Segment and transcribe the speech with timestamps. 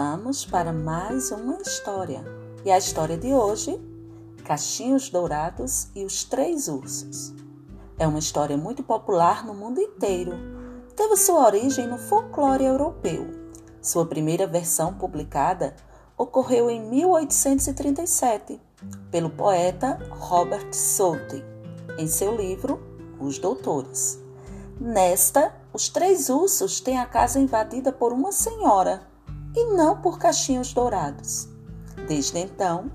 [0.00, 2.24] Vamos para mais uma história.
[2.64, 3.80] E a história de hoje,
[4.44, 7.34] Cachinhos Dourados e os Três Ursos.
[7.98, 10.34] É uma história muito popular no mundo inteiro.
[10.94, 13.26] Teve sua origem no folclore europeu.
[13.82, 15.74] Sua primeira versão publicada
[16.16, 18.60] ocorreu em 1837
[19.10, 21.44] pelo poeta Robert Southey
[21.98, 22.80] em seu livro
[23.18, 24.16] Os Doutores.
[24.80, 29.07] Nesta, os três ursos têm a casa invadida por uma senhora
[29.58, 31.48] e não por cachinhos dourados.
[32.06, 32.90] Desde então,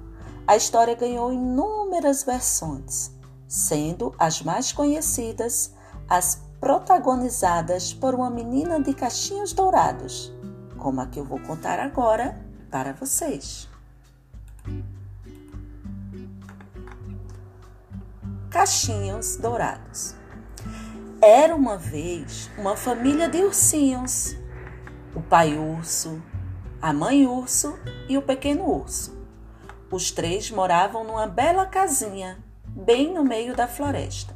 [0.48, 3.12] a história ganhou inúmeras versões,
[3.48, 5.74] sendo as mais conhecidas
[6.08, 10.34] as protagonizadas por uma menina de cachinhos dourados,
[10.78, 13.68] como a que eu vou contar agora para vocês.
[18.50, 20.16] Cachinhos dourados.
[21.22, 24.36] Era uma vez uma família de ursinhos.
[25.16, 26.22] O pai urso,
[26.84, 29.18] a mãe urso e o pequeno urso.
[29.90, 34.36] Os três moravam numa bela casinha, bem no meio da floresta.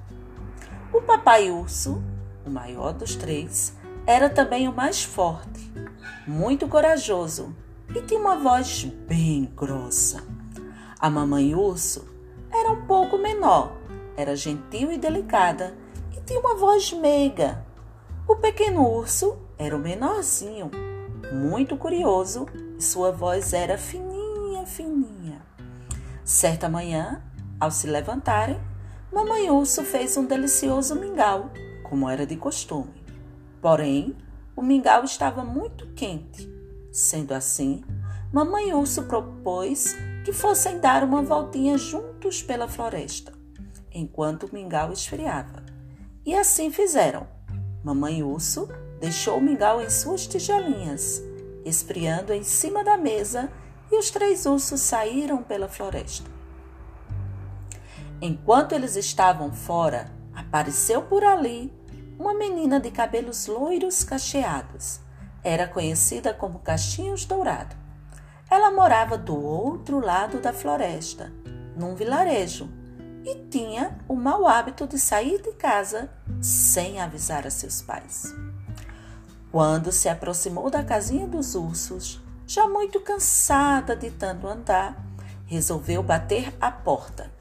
[0.94, 2.02] O papai urso,
[2.46, 5.70] o maior dos três, era também o mais forte,
[6.26, 7.54] muito corajoso
[7.94, 10.24] e tinha uma voz bem grossa.
[10.98, 12.08] A mamãe urso
[12.50, 13.74] era um pouco menor,
[14.16, 15.76] era gentil e delicada
[16.16, 17.66] e tinha uma voz meiga.
[18.26, 20.72] O pequeno urso era o menorzinho,
[21.32, 22.46] muito curioso,
[22.80, 25.42] sua voz era fininha, fininha.
[26.24, 27.22] Certa manhã,
[27.60, 28.60] ao se levantarem,
[29.12, 31.50] Mamãe Urso fez um delicioso mingau,
[31.84, 32.94] como era de costume.
[33.62, 34.16] Porém,
[34.56, 36.48] o mingau estava muito quente.
[36.92, 37.84] Sendo assim,
[38.32, 43.32] Mamãe Urso propôs que fossem dar uma voltinha juntos pela floresta,
[43.94, 45.64] enquanto o mingau esfriava.
[46.26, 47.26] E assim fizeram.
[47.84, 48.68] Mamãe Urso
[49.00, 51.22] deixou o mingau em suas tigelinhas,
[51.64, 53.52] esfriando em cima da mesa,
[53.92, 56.30] e os três ursos saíram pela floresta.
[58.22, 61.74] Enquanto eles estavam fora, apareceu por ali
[62.18, 65.00] uma menina de cabelos loiros cacheados.
[65.44, 67.76] Era conhecida como Cachinhos Dourado.
[68.50, 71.32] Ela morava do outro lado da floresta,
[71.76, 72.70] num vilarejo,
[73.24, 76.10] e tinha o mau hábito de sair de casa
[76.42, 78.34] sem avisar a seus pais.
[79.52, 84.96] Quando se aproximou da casinha dos ursos, já muito cansada de tanto andar,
[85.46, 87.32] resolveu bater a porta.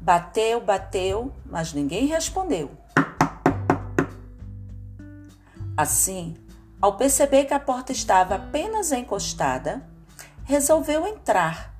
[0.00, 2.70] Bateu, bateu, mas ninguém respondeu.
[5.76, 6.34] Assim,
[6.80, 9.82] ao perceber que a porta estava apenas encostada,
[10.44, 11.74] resolveu entrar.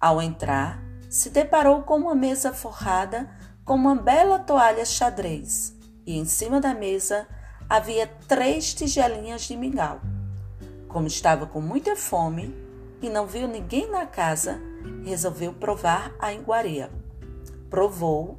[0.00, 3.28] Ao entrar, se deparou com uma mesa forrada
[3.70, 5.72] com uma bela toalha xadrez
[6.04, 7.24] e em cima da mesa
[7.68, 10.00] havia três tigelinhas de mingau.
[10.88, 12.52] Como estava com muita fome
[13.00, 14.60] e não viu ninguém na casa,
[15.04, 16.90] resolveu provar a iguaria.
[17.70, 18.38] Provou,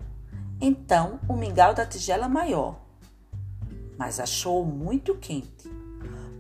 [0.59, 2.81] então, o mingau da tigela maior,
[3.97, 5.71] mas achou muito quente.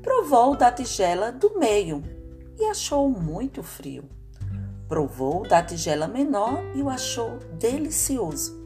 [0.03, 2.03] Provou da tigela do meio
[2.59, 4.03] e achou muito frio.
[4.89, 8.59] Provou da tigela menor e o achou delicioso.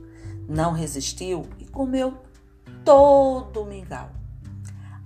[0.48, 2.14] Não resistiu e comeu
[2.84, 4.10] todo o mingau.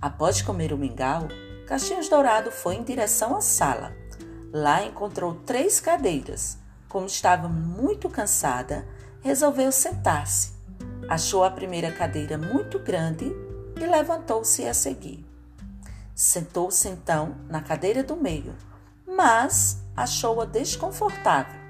[0.00, 1.28] Após comer o mingau,
[1.66, 3.92] Caixinhos Dourado foi em direção à sala.
[4.52, 6.58] Lá encontrou três cadeiras.
[6.88, 8.86] Como estava muito cansada,
[9.20, 10.52] resolveu sentar-se.
[11.08, 13.32] Achou a primeira cadeira muito grande
[13.76, 15.24] e levantou-se a seguir.
[16.14, 18.54] Sentou-se então na cadeira do meio,
[19.06, 21.60] mas achou-a desconfortável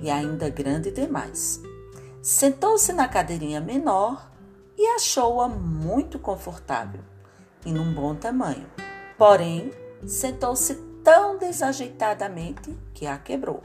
[0.00, 1.60] e ainda grande demais.
[2.22, 4.30] Sentou-se na cadeirinha menor
[4.78, 7.00] e achou-a muito confortável
[7.66, 8.70] e num bom tamanho.
[9.18, 9.72] Porém,
[10.06, 13.60] sentou-se tão desajeitadamente que a quebrou.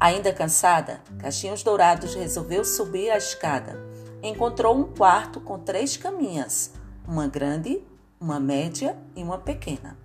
[0.00, 3.78] Ainda cansada, Caixinhos Dourados resolveu subir a escada.
[4.22, 6.72] Encontrou um quarto com três caminhas,
[7.06, 7.86] uma grande,
[8.18, 9.98] uma média e uma pequena.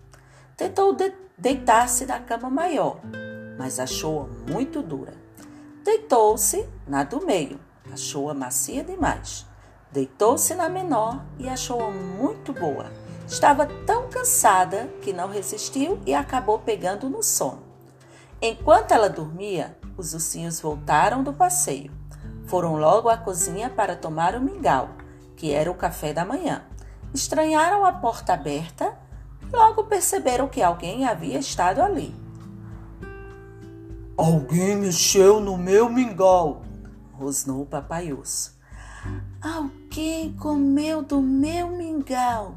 [0.57, 2.99] Tentou de deitar-se na cama maior,
[3.57, 5.20] mas achou-a muito dura.
[5.83, 7.59] Deitou-se na do meio,
[7.91, 9.47] achou-a macia demais.
[9.91, 12.91] Deitou-se na menor e achou-a muito boa.
[13.27, 17.63] Estava tão cansada que não resistiu e acabou pegando no sono.
[18.39, 21.91] Enquanto ela dormia, os ursinhos voltaram do passeio.
[22.45, 24.89] Foram logo à cozinha para tomar o mingau,
[25.35, 26.63] que era o café da manhã.
[27.11, 28.95] Estranharam a porta aberta
[29.51, 32.20] logo perceberam que alguém havia estado ali.
[34.23, 36.61] Alguém mexeu no meu mingau,
[37.11, 38.55] rosnou o papai urso.
[39.41, 42.55] Alguém comeu do meu mingau,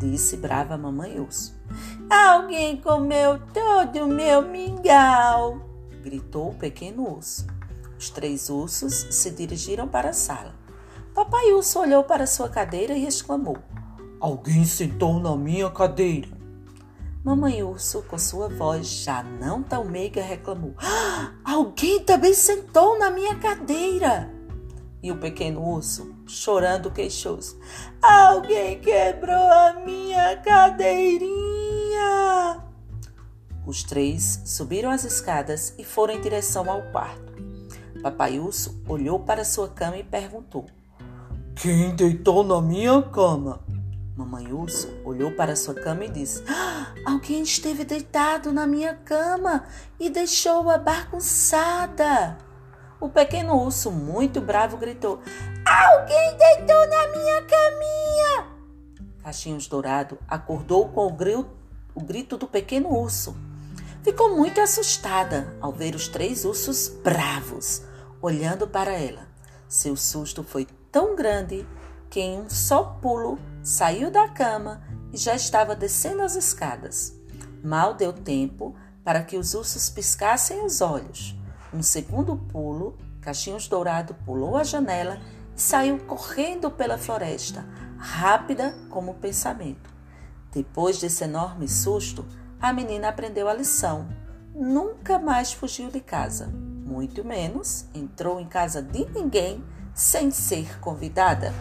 [0.00, 1.54] disse brava a mamãe urso.
[2.08, 5.60] Alguém comeu todo o meu mingau,
[6.02, 7.46] gritou o pequeno urso.
[7.98, 10.54] Os três ursos se dirigiram para a sala.
[11.14, 13.58] Papai urso olhou para sua cadeira e exclamou:
[14.18, 16.37] Alguém sentou na minha cadeira.
[17.24, 23.10] Mamãe urso, com sua voz já não tão meiga, reclamou: ah, Alguém também sentou na
[23.10, 24.32] minha cadeira.
[25.02, 27.56] E o pequeno urso, chorando, queixou-se:
[28.00, 31.38] Alguém quebrou a minha cadeirinha.
[33.66, 37.32] Os três subiram as escadas e foram em direção ao quarto.
[38.02, 40.66] Papai urso olhou para sua cama e perguntou:
[41.56, 43.60] Quem deitou na minha cama?
[44.18, 49.64] Mamãe urso olhou para sua cama e disse: ah, Alguém esteve deitado na minha cama
[49.98, 52.36] e deixou-a bagunçada.
[53.00, 55.20] O pequeno urso, muito bravo, gritou:
[55.64, 58.46] Alguém deitou na minha caminha!
[59.22, 61.48] Cachinhos Dourado acordou com o grito,
[61.94, 63.36] o grito do pequeno urso.
[64.02, 67.82] Ficou muito assustada ao ver os três ursos bravos
[68.20, 69.28] olhando para ela.
[69.68, 71.64] Seu susto foi tão grande
[72.10, 74.82] que em um só pulo saiu da cama
[75.12, 77.14] e já estava descendo as escadas.
[77.62, 78.74] Mal deu tempo
[79.04, 81.36] para que os ursos piscassem os olhos.
[81.72, 85.20] Um segundo pulo, Cachinhos Dourado pulou a janela
[85.56, 87.64] e saiu correndo pela floresta,
[87.98, 89.90] rápida como o pensamento.
[90.52, 92.24] Depois desse enorme susto,
[92.60, 94.08] a menina aprendeu a lição.
[94.54, 96.48] Nunca mais fugiu de casa,
[96.88, 99.62] muito menos entrou em casa de ninguém
[99.94, 101.52] sem ser convidada.